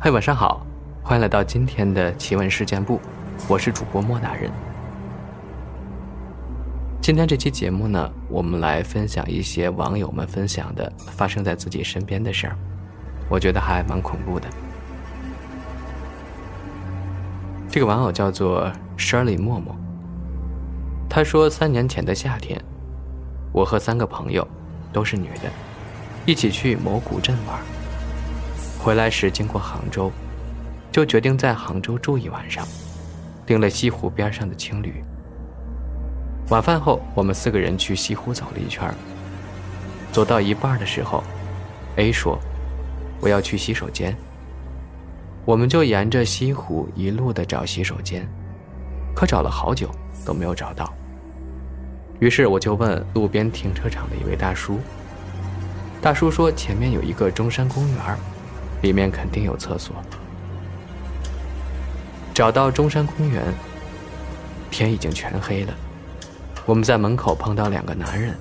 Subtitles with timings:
[0.00, 0.64] 嗨，晚上好，
[1.02, 3.00] 欢迎来到今天的奇闻事件部，
[3.48, 4.48] 我是主播莫大人。
[7.02, 12.56] 今天这期节目呢，我们来分享一些网友们分享的发生在自己身边的事儿，
[13.28, 14.46] 我觉得还蛮恐怖的。
[17.68, 19.74] 这个网友叫做 Shirley 默默，
[21.10, 22.56] 他说三年前的夏天，
[23.52, 24.46] 我和三个朋友，
[24.92, 25.50] 都是女的，
[26.24, 27.58] 一起去某古镇玩。
[28.78, 30.10] 回来时经过杭州，
[30.90, 32.66] 就决定在杭州住一晚上，
[33.44, 35.02] 订了西湖边上的青旅。
[36.48, 38.88] 晚饭后，我们四个人去西湖走了一圈。
[40.10, 41.22] 走到一半的时候
[41.96, 42.38] ，A 说
[43.20, 44.16] ：“我要去洗手间。”
[45.44, 48.26] 我们就沿着西湖一路的找洗手间，
[49.14, 49.90] 可找了好久
[50.24, 50.90] 都没有找到。
[52.20, 54.78] 于是我就问路边停车场的一位大叔。
[56.00, 57.96] 大叔说：“前面有一个中山公园。”
[58.82, 59.94] 里面肯定有厕所。
[62.34, 63.42] 找到中山公园，
[64.70, 65.74] 天已经全黑了。
[66.64, 68.34] 我们在门口碰到两个男人，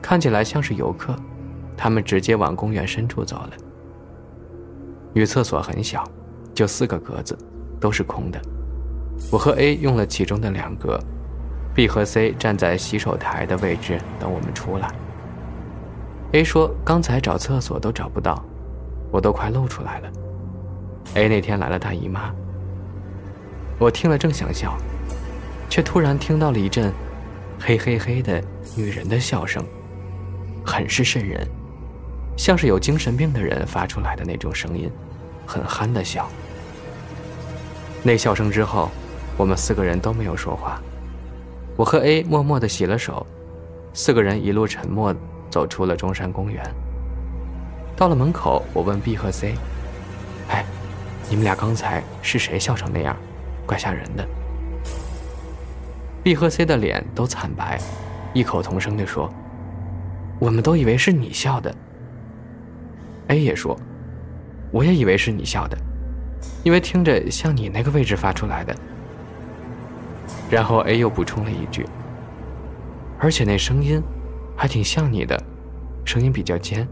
[0.00, 1.16] 看起来像是游客，
[1.76, 3.50] 他们直接往公园深处走了。
[5.12, 6.08] 女厕所很小，
[6.54, 7.36] 就四个格子，
[7.80, 8.40] 都是空的。
[9.30, 11.00] 我和 A 用了其中的两个
[11.74, 14.92] ，B 和 C 站在洗手台的位置等我们出来。
[16.32, 18.44] A 说：“刚才找厕所都找不到。”
[19.14, 20.10] 我都快露出来了。
[21.14, 22.34] A 那天来了大姨妈，
[23.78, 24.76] 我听了正想笑，
[25.70, 26.92] 却突然听到了一阵
[27.60, 28.42] “嘿嘿嘿”的
[28.74, 29.64] 女人的笑声，
[30.66, 31.48] 很是瘆人，
[32.36, 34.90] 像是有精神病的人发出来的那种声音，
[35.46, 36.28] 很憨的笑。
[38.02, 38.90] 那笑声之后，
[39.36, 40.82] 我们四个人都没有说话。
[41.76, 43.24] 我和 A 默默的洗了手，
[43.92, 45.14] 四个人一路沉默
[45.50, 46.64] 走出了中山公园。
[47.96, 49.54] 到了门口，我问 B 和 C：“
[50.48, 50.64] 哎，
[51.28, 53.16] 你们俩刚才是谁笑成那样？
[53.66, 54.26] 怪吓人的。
[56.22, 57.78] ”B 和 C 的脸都惨白，
[58.32, 59.32] 异口同声地说
[60.40, 61.74] ：“我们都以为是你笑的。
[63.28, 63.78] ”A 也说
[64.72, 65.78] ：“我也以为是你笑的，
[66.62, 68.74] 因为听着像你那个位置发出来的。”
[70.50, 71.86] 然后 A 又补充了一句
[73.20, 74.02] ：“而且那声音
[74.56, 75.40] 还挺像你的，
[76.04, 76.86] 声音比较尖。”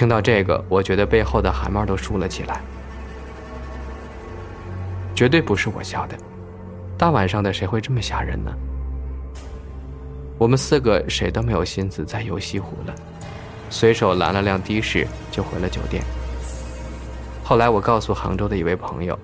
[0.00, 2.62] 听到这个，我觉得背后的汗毛都竖了起来。
[5.14, 6.16] 绝对不是我笑的，
[6.96, 8.50] 大晚上的谁会这么吓人呢？
[10.38, 12.94] 我们四个谁都没有心思再游西湖了，
[13.68, 16.02] 随手拦了辆的士就回了酒店。
[17.44, 19.18] 后来我告诉杭州的一位朋友，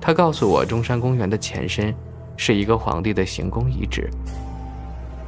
[0.00, 1.94] 他告诉我中山公园的前身
[2.36, 4.10] 是一个皇帝的行宫遗址，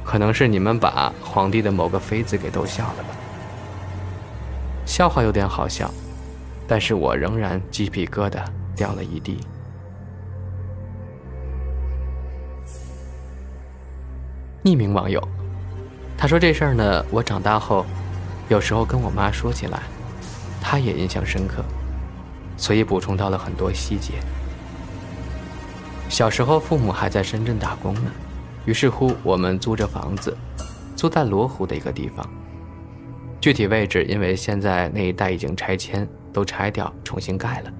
[0.03, 3.16] 可能是你们把皇帝的某个妃子给逗笑了吧。
[4.87, 5.91] 笑话有点好笑，
[6.65, 8.41] 但是我仍然鸡皮疙瘩
[8.73, 9.37] 掉了一地。
[14.63, 15.21] 匿名网友，
[16.17, 17.85] 他说这事儿呢，我长大后，
[18.47, 19.83] 有时候跟我妈说起来，
[20.61, 21.63] 她也印象深刻，
[22.55, 24.13] 所以补充到了很多细节。
[26.07, 28.11] 小时候父母还在深圳打工呢，
[28.63, 30.35] 于是乎我们租着房子，
[30.95, 32.25] 租在罗湖的一个地方。
[33.47, 37.71] 具体位置，因为现在那一带已经拆迁，都拆掉，重新盖了。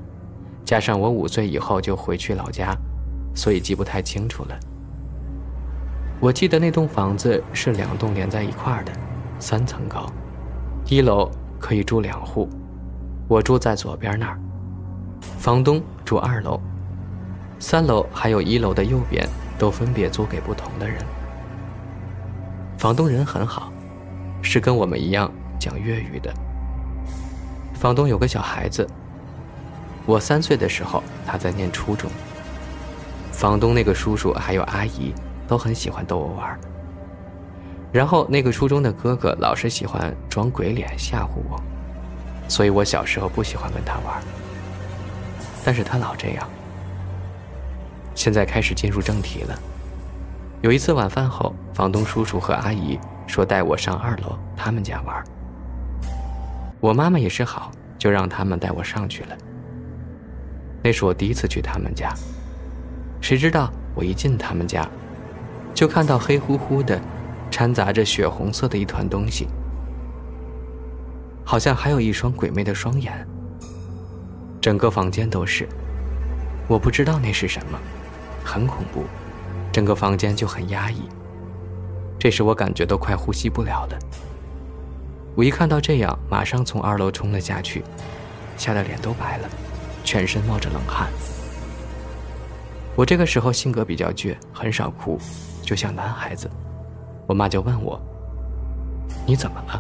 [0.63, 2.73] 加上我五岁以后就回去老家，
[3.35, 4.57] 所以记不太清楚了。
[6.22, 8.94] 我记得那栋房子是两栋连在一块的，
[9.39, 10.09] 三层高，
[10.85, 11.29] 一楼
[11.59, 12.47] 可以住两户，
[13.28, 14.39] 我住在左边那儿，
[15.38, 16.61] 房东住二楼，
[17.59, 19.28] 三楼还有一楼的右边
[19.59, 20.97] 都分别租给不同的人。
[22.78, 23.69] 房东人很好，
[24.41, 25.29] 是跟我们一样。
[25.59, 26.34] 讲粤语的
[27.73, 28.88] 房东有个小孩子。
[30.06, 32.09] 我三岁的时候，他在念初中。
[33.31, 35.13] 房东那个叔叔还有阿姨
[35.47, 36.59] 都很喜欢逗我玩。
[37.91, 41.61] 然后那个初中的哥哥老是喜欢装鬼脸吓唬我，
[42.47, 44.22] 所以我小时候不喜欢跟他玩。
[45.64, 46.47] 但是他老这样。
[48.16, 49.59] 现在开始进入正题了。
[50.61, 52.97] 有一次晚饭后，房东叔叔和阿姨
[53.28, 55.23] 说带我上二楼他们家玩。
[56.79, 59.38] 我妈妈也是好，就让他们带我上去了。
[60.84, 62.14] 那是我第一次去他们家，
[63.20, 64.88] 谁知道我一进他们家，
[65.74, 67.02] 就看到黑乎乎的，
[67.50, 69.47] 掺杂着血红色的一团东西，
[71.44, 73.28] 好像还有一双鬼魅的双眼。
[74.62, 75.68] 整个房间都是，
[76.68, 77.80] 我不知道那是什么，
[78.44, 79.03] 很恐怖，
[79.72, 81.02] 整个房间就很压抑。
[82.20, 84.00] 这时我感觉都快呼吸不了了。
[85.37, 87.84] 我一看到这样，马上从二楼冲了下去，
[88.57, 89.47] 吓得脸都白了，
[90.03, 91.09] 全身冒着冷汗。
[92.95, 95.19] 我这个时候性格比较倔，很少哭，
[95.61, 96.49] 就像男孩子。
[97.28, 98.01] 我妈就问我
[99.28, 99.79] ：“你怎么了？”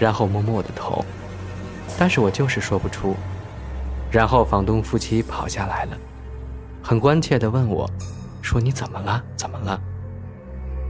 [0.00, 1.04] 然后摸摸我的头，
[1.96, 3.14] 但是我就是说不出。
[4.10, 5.96] 然后房东夫妻跑下来了，
[6.82, 7.88] 很关切地问我，
[8.42, 9.22] 说：“你怎么了？
[9.36, 9.80] 怎么了？”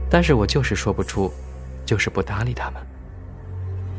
[0.09, 1.31] 但是我就是说不出，
[1.85, 2.81] 就是不搭理他们。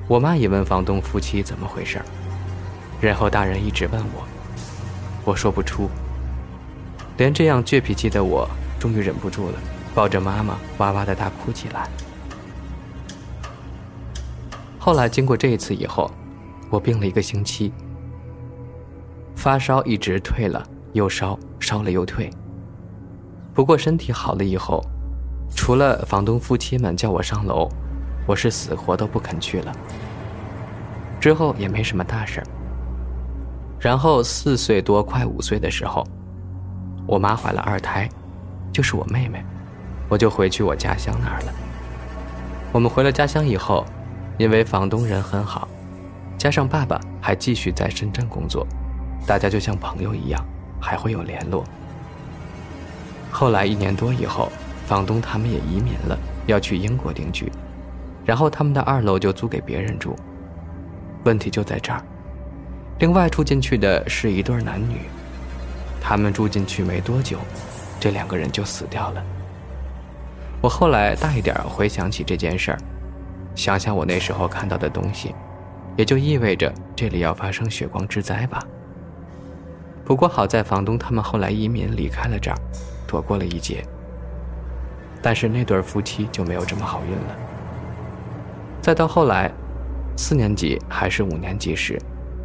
[0.09, 2.01] 我妈也问房东夫妻怎么回事
[3.01, 4.25] 然后大人一直问我，
[5.25, 5.89] 我说不出。
[7.17, 9.59] 连这样倔脾气的我，终于忍不住了，
[9.95, 11.89] 抱着妈妈哇哇的大哭起来。
[14.79, 16.11] 后来经过这一次以后，
[16.71, 17.73] 我病了一个星期，
[19.37, 22.31] 发烧一直退了又烧，烧了又退。
[23.55, 24.85] 不过身体好了以后，
[25.55, 27.69] 除了房东夫妻们叫我上楼，
[28.27, 29.73] 我是死活都不肯去了。
[31.21, 32.47] 之后也没什么大事儿。
[33.79, 36.07] 然后四岁多快五岁的时候，
[37.07, 38.09] 我妈怀了二胎，
[38.73, 39.45] 就是我妹妹，
[40.09, 41.53] 我就回去我家乡那儿了。
[42.73, 43.85] 我们回了家乡以后。
[44.39, 45.69] 因为房东人很好，
[46.39, 48.67] 加上爸爸还继续在深圳工作，
[49.27, 50.43] 大家就像朋友一样，
[50.81, 51.63] 还会有联络。
[53.31, 54.51] 后来一年多以后，
[54.87, 57.53] 房东他们也移民了，要去英国定居，
[58.25, 60.17] 然后他们的二楼就租给别人住。
[61.25, 62.03] 问题就在这儿，
[62.99, 65.03] 另外住进去的是一对男女，
[66.01, 67.39] 他们住进去没多久，
[68.01, 69.23] 这两个人就死掉了。
[70.61, 72.79] 我后来大一点回想起这件事儿。
[73.55, 75.35] 想想我那时候看到的东西，
[75.97, 78.65] 也就意味着这里要发生血光之灾吧。
[80.05, 82.57] 不过好在房东他们后来移民离开了这儿，
[83.07, 83.85] 躲过了一劫。
[85.21, 87.37] 但是那对夫妻就没有这么好运了。
[88.83, 89.51] 再到后来，
[90.17, 91.97] 四年级还是五年级时，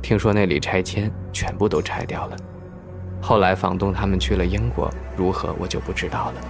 [0.01, 2.38] 听说那里拆迁，全部都拆掉了。
[3.19, 6.42] 后来房东他们去了英国，如何我就不知道了。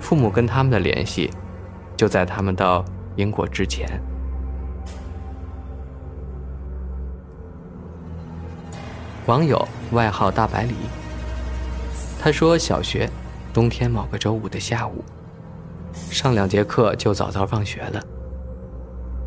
[0.00, 1.30] 父母跟他们的联系，
[1.96, 2.84] 就在他们到。
[3.16, 4.00] 英国之前，
[9.26, 10.72] 网友外号大白梨。
[12.20, 13.10] 他说，小学
[13.52, 15.04] 冬天某个周五的下午，
[16.12, 18.17] 上两节课就早早放学了。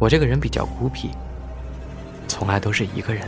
[0.01, 1.11] 我这个人比较孤僻，
[2.27, 3.21] 从来都是一个人。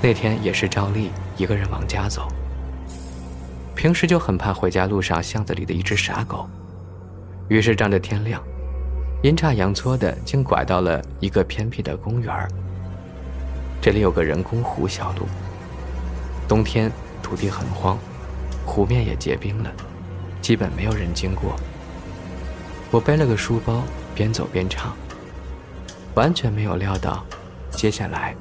[0.00, 2.28] 那天也是照例一个人往家走。
[3.74, 6.48] 平时就很怕回家路上巷子里的一只傻狗，
[7.48, 8.40] 于是仗着天亮。
[9.24, 12.32] 阴差阳错的，竟拐到了一个偏僻的公园
[13.80, 15.26] 这里有个人工湖小路。
[16.46, 16.88] 冬天
[17.20, 17.98] 土地很荒，
[18.64, 19.72] 湖面也结冰了，
[20.40, 21.56] 基本没有人经过。
[22.92, 23.82] 我背了个书包，
[24.14, 24.96] 边走边唱。
[26.14, 27.24] 完全没有料到，
[27.70, 28.34] 接下来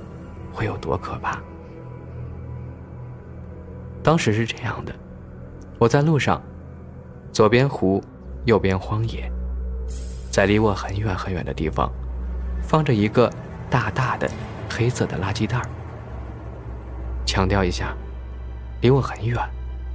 [0.54, 1.40] 会有多可怕。
[4.04, 4.96] 当时是这样的：
[5.78, 6.42] 我在路上，
[7.32, 8.04] 左边湖，
[8.46, 9.32] 右边荒野。
[10.32, 11.92] 在离我很远很远的地方，
[12.62, 13.32] 放着一个
[13.70, 14.30] 大大的
[14.70, 15.68] 黑色的垃圾袋儿
[17.26, 17.96] 强调一下，
[18.82, 19.38] 离我很远，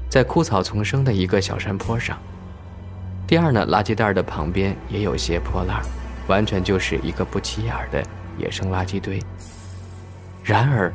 [0.09, 2.19] 在枯草丛生的一个小山坡上。
[3.27, 5.81] 第二呢，垃圾袋的旁边也有些破烂
[6.29, 8.03] 完全就是一个不起眼的
[8.39, 9.23] 野生垃圾堆。
[10.43, 10.93] 然而，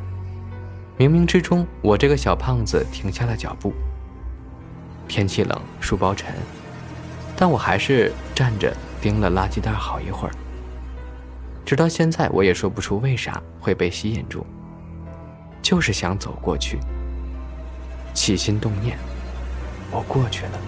[0.98, 3.74] 冥冥之中，我这个小胖子停下了脚步。
[5.08, 6.34] 天气冷，书包沉，
[7.36, 8.74] 但我还是站着。
[9.00, 10.34] 盯了垃圾袋好一会儿，
[11.64, 14.44] 直到现在我也说不出为啥会被吸引住，
[15.62, 16.80] 就是想走过去。
[18.12, 18.98] 起心动念，
[19.92, 20.60] 我过去了。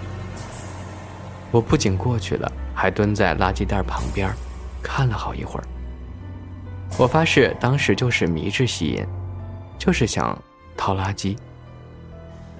[1.50, 4.32] 我不仅过去了，还蹲在垃圾袋旁边，
[4.82, 5.64] 看了好一会儿。
[6.98, 9.06] 我发誓当时就是迷之吸引，
[9.78, 10.36] 就是想
[10.76, 11.36] 掏垃圾。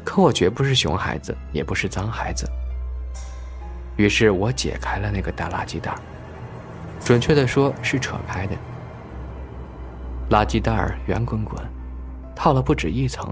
[0.05, 2.49] 可我绝不是熊孩子，也不是脏孩子。
[3.97, 5.95] 于是我解开了那个大垃圾袋，
[7.05, 8.57] 准确的说是扯开的。
[10.31, 11.63] 垃圾袋圆滚滚，
[12.35, 13.31] 套了不止一层，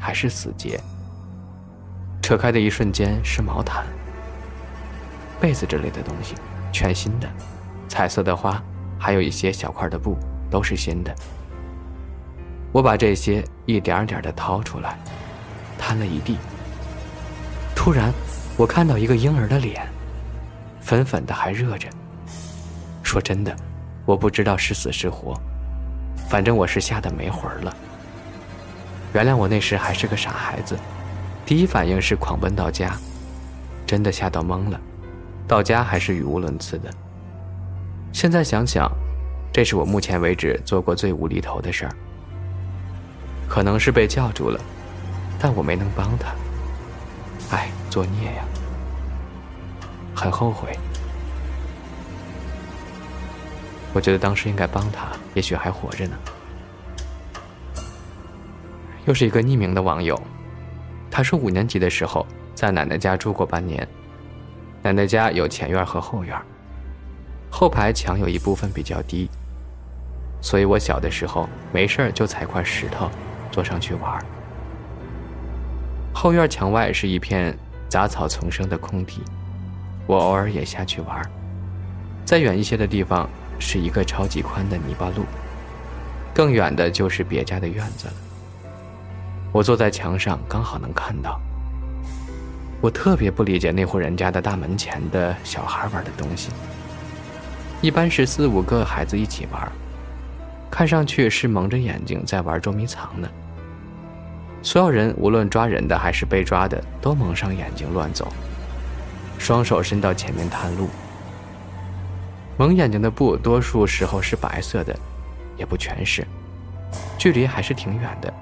[0.00, 0.80] 还是死结。
[2.22, 3.84] 扯开的一瞬间是毛毯、
[5.40, 6.34] 被子之类的东西，
[6.72, 7.28] 全新的，
[7.88, 8.62] 彩色的花，
[8.98, 10.16] 还有一些小块的布，
[10.50, 11.14] 都是新的。
[12.70, 14.98] 我把这些一点点的掏出来，
[15.78, 16.36] 摊了一地。
[17.74, 18.12] 突然，
[18.56, 19.86] 我看到一个婴儿的脸。
[20.80, 21.88] 粉粉的还热着。
[23.02, 23.54] 说真的，
[24.04, 25.34] 我不知道是死是活，
[26.28, 27.74] 反正我是吓得没魂了。
[29.14, 30.78] 原谅我那时还是个傻孩子，
[31.46, 32.94] 第一反应是狂奔到家，
[33.86, 34.78] 真的吓到懵了。
[35.46, 36.90] 到家还是语无伦次的。
[38.12, 38.90] 现在想想，
[39.52, 41.92] 这是我目前为止做过最无厘头的事儿。
[43.48, 44.60] 可能是被叫住了，
[45.38, 46.34] 但我没能帮他。
[47.56, 48.44] 哎，作孽呀！
[50.14, 50.76] 很后悔。
[53.94, 56.16] 我觉得当时应该帮他，也许还活着呢。
[59.06, 60.20] 又是一个匿名的网友，
[61.10, 63.88] 他说五年级的时候在奶奶家住过半年，
[64.82, 66.36] 奶奶家有前院和后院，
[67.50, 69.28] 后排墙有一部分比较低，
[70.40, 73.10] 所以我小的时候没事就踩块石头
[73.50, 74.24] 坐上去玩。
[76.12, 77.56] 后院墙外是一片
[77.88, 79.22] 杂草丛生的空地，
[80.06, 81.22] 我偶尔也下去玩。
[82.24, 83.28] 再远一些的地方
[83.58, 85.24] 是一个超级宽的泥巴路，
[86.34, 88.14] 更远的就是别家的院子了。
[89.50, 91.40] 我坐在墙上，刚好能看到。
[92.80, 96.50] 我特别不理解那户人家的大门前的小孩玩的东西。
[97.80, 99.70] 一般是四五个孩子一起玩，
[100.68, 103.28] 看上去是蒙着眼睛在玩捉迷藏呢。
[104.62, 108.26] 所有人，无论抓人的还是被抓的，都蒙上眼睛乱走，
[109.38, 110.88] 双手伸到前面探路。
[112.56, 114.98] 蒙眼睛的布多数时候是白色的，
[115.56, 116.26] 也不全是，
[117.16, 118.34] 距离还是挺远的。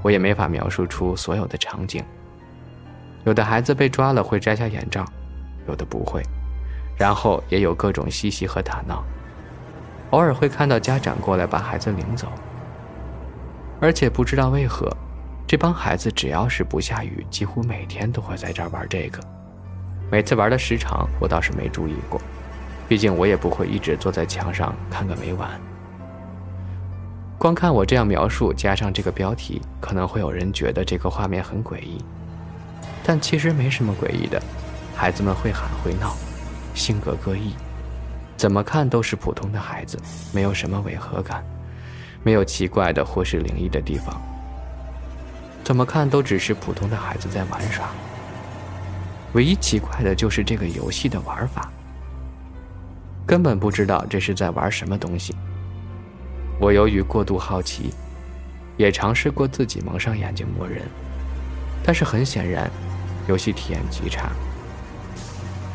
[0.00, 2.02] 我也没法描述出所有的场景。
[3.24, 5.04] 有的孩子被抓了会摘下眼罩，
[5.66, 6.22] 有的不会，
[6.98, 9.02] 然后也有各种嬉戏和打闹。
[10.10, 12.26] 偶尔会看到家长过来把孩子领走。
[13.80, 14.90] 而且不知道为何，
[15.46, 19.20] 这帮孩子只要是不下雨，几乎每天都会在这儿玩这个。
[20.10, 22.20] 每次玩的时长我倒是没注意过，
[22.88, 25.48] 毕竟我也不会一直坐在墙上看个没完。
[27.38, 32.02] 光看我这样描述，加上这个标题，可能会有人觉得这个画面很诡异，
[33.04, 34.42] 但其实没什么诡异的。
[34.96, 36.16] 孩子们会喊会闹，
[36.74, 37.54] 性格各异，
[38.36, 39.98] 怎么看都是普通的孩子，
[40.32, 41.44] 没有什么违和感，
[42.22, 44.20] 没有奇怪的或是灵异的地方。
[45.64, 47.88] 怎么看都只是普通的孩子在玩耍。
[49.34, 51.70] 唯一奇怪的就是这个游戏的玩法，
[53.26, 55.34] 根本不知道这是在玩什么东西。
[56.58, 57.92] 我由于过度好奇，
[58.78, 60.82] 也尝试过自己蒙上眼睛摸人，
[61.84, 62.70] 但是很显然，
[63.28, 64.30] 游戏体验极差。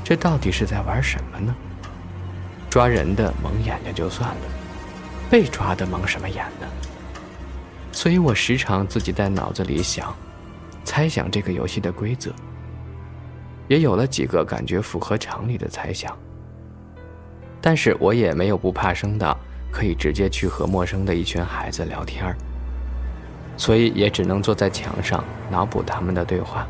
[0.03, 1.55] 这到底是在玩什么呢？
[2.69, 4.41] 抓人的蒙眼睛就算了，
[5.29, 6.67] 被抓的蒙什么眼呢？
[7.91, 10.13] 所以我时常自己在脑子里想，
[10.83, 12.31] 猜想这个游戏的规则，
[13.67, 16.17] 也有了几个感觉符合常理的猜想。
[17.61, 19.37] 但是我也没有不怕生的。
[19.71, 22.31] 可以直接去和陌生的一群孩子聊天
[23.57, 26.67] 所以也只能坐在墙上脑补他们的对话，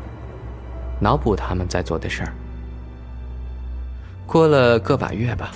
[0.98, 2.32] 脑补他们在做的事儿。
[4.26, 5.50] 过了个把月吧，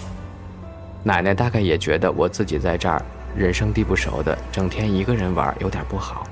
[1.02, 3.02] 奶奶大概也觉得我自己在这儿
[3.36, 6.26] 人生地不熟的，整天一个人玩有点不好，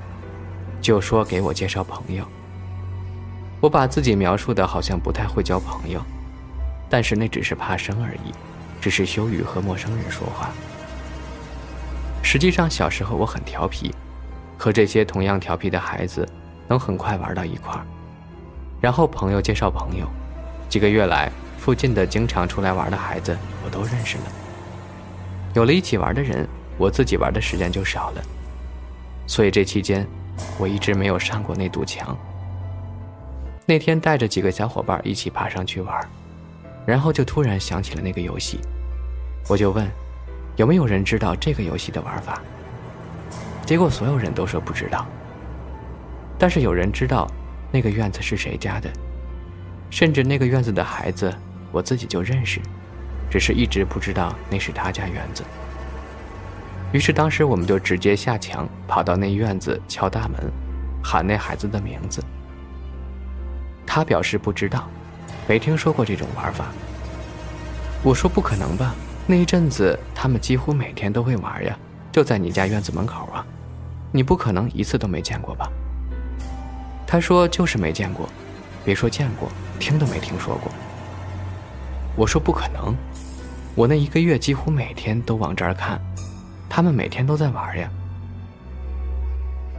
[0.79, 2.25] 就说给我介绍朋友。
[3.59, 5.99] 我把自己描述的好像不太会交朋友，
[6.89, 8.31] 但是那只是怕生而已，
[8.79, 10.49] 只是羞于和陌生人说话。
[12.21, 13.93] 实际上，小时候我很调皮，
[14.57, 16.27] 和这些同样调皮的孩子
[16.67, 17.85] 能很快玩到一块儿。
[18.79, 20.07] 然后朋友介绍朋友，
[20.69, 21.31] 几个月来，
[21.67, 24.23] 附近的经常出来玩的孩子我都认识了。
[25.53, 26.47] 有了一起玩的人，
[26.77, 28.23] 我自己玩的时间就少了。
[29.27, 30.07] 所以这期间，
[30.57, 32.17] 我一直没有上过那堵墙。
[33.65, 36.09] 那天带着几个小伙伴一起爬上去玩，
[36.85, 38.61] 然后就突然想起了那个游戏，
[39.49, 39.85] 我就问。
[40.55, 42.41] 有没有人知道这个游戏的玩法？
[43.65, 45.05] 结果所有人都说不知道。
[46.39, 47.29] 但是有人知道
[47.73, 48.89] 那个院子是谁家的，
[49.89, 51.35] 甚至那个院子的孩子
[51.71, 52.59] 我自己就认识，
[53.29, 55.43] 只是一直不知道那是他家院子。
[56.93, 60.51] 于是当时我们就直接下墙跑到那院子敲大门，
[61.03, 62.23] 喊那孩子的名字。
[63.85, 64.87] 他表示不知道，
[65.47, 66.67] 没听说过这种玩法。
[68.03, 68.95] 我说不可能吧。
[69.25, 71.77] 那一阵子，他们几乎每天都会玩呀，
[72.13, 73.45] 就在你家院子门口啊，
[74.11, 75.69] 你不可能一次都没见过吧？
[77.05, 78.29] 他说就是没见过，
[78.85, 80.71] 别说见过，听都没听说过。
[82.17, 82.95] 我说不可能，
[83.75, 86.01] 我那一个月几乎每天都往这儿看，
[86.67, 87.87] 他们每天都在玩呀。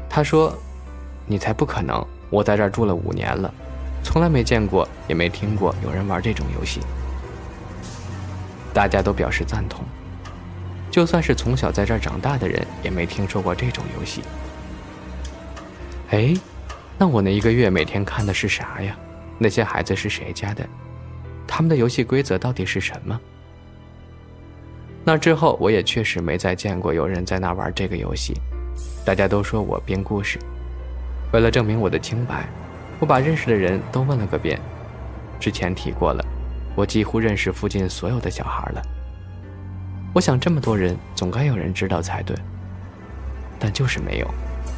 [0.08, 0.56] 他说，
[1.26, 3.52] 你才不可能，我在这儿住了五年了，
[4.04, 6.80] 从来没见过，也没听过有人玩这种游戏。
[8.72, 9.84] 大家都表示赞同。
[10.92, 14.22] 就算是从小在这儿长大的人，也没听说过这种游戏。
[16.10, 16.32] 哎，
[16.96, 18.96] 那我那一个月每天看的是啥呀？
[19.38, 20.64] 那些孩子是谁家的？
[21.48, 23.18] 他们的游戏规则到底是什么？
[25.04, 28.34] 那之后我也确实没再见过有人在那玩这个游戏，
[29.06, 30.38] 大家都说我编故事。
[31.32, 32.46] 为了证明我的清白，
[33.00, 34.60] 我把认识的人都问了个遍。
[35.40, 36.22] 之前提过了，
[36.76, 38.82] 我几乎认识附近所有的小孩了。
[40.12, 42.36] 我想这么多人，总该有人知道才对。
[43.58, 44.28] 但就是没有，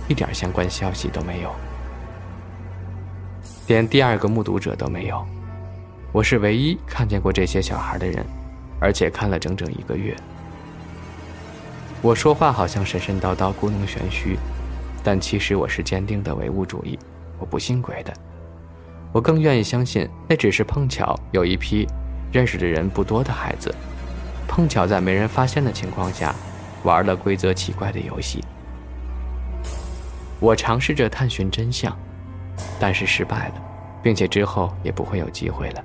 [0.08, 1.50] 一点相关消息都没有，
[3.66, 5.26] 连第二个目睹者都没有。
[6.12, 8.26] 我是唯一看见过这些小孩的人，
[8.81, 10.14] 而且看了整整一个月。
[12.02, 14.37] 我说话好像神神叨叨、故弄玄虚，
[15.05, 16.99] 但其实我是坚定的唯物主义，
[17.38, 18.12] 我不信鬼的。
[19.12, 21.87] 我更愿意相信，那只是碰巧有一批
[22.33, 23.73] 认识的人不多的孩子，
[24.49, 26.35] 碰巧在没人发现的情况下，
[26.83, 28.43] 玩了规则奇怪的游戏。
[30.40, 31.97] 我尝试着探寻真相，
[32.81, 33.55] 但是失败了，
[34.02, 35.85] 并且之后也不会有机会了。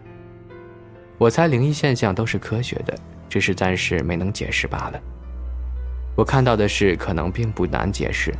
[1.17, 2.93] 我猜灵异现象都是科学的，
[3.29, 4.99] 只是暂时没能解释罢了。
[6.15, 8.33] 我看到的事可能并不难解释，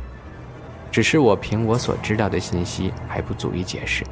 [0.90, 4.04] 只是我凭我所知道的信息还不足以解释。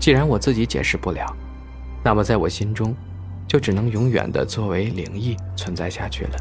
[0.00, 1.26] 既然我自己解释不了，
[2.04, 2.94] 那么在我心中，
[3.46, 6.36] 就只能永远的作为灵异存在下去了。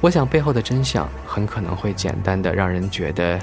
[0.00, 3.40] 我想背后的真相很可能会简单的让人觉得，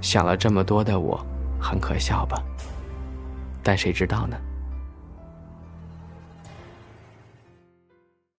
[0.00, 1.24] 想了这么多的我
[1.60, 2.40] 很可笑吧。
[3.62, 4.36] 但谁知道呢？